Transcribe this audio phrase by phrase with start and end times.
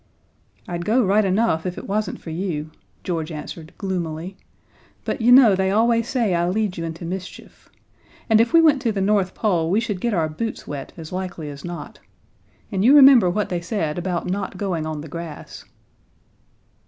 [0.67, 2.71] "I'd go right enough if it wasn't for you,"
[3.03, 4.35] George answered gloomily,
[5.05, 7.69] "but you know they always say I lead you into mischief
[8.27, 11.11] and if we went to the North Pole we should get our boots wet, as
[11.11, 11.99] likely as not,
[12.71, 15.65] and you remember what they said about not going on the grass."